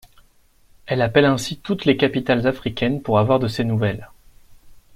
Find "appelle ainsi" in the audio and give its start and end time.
1.03-1.57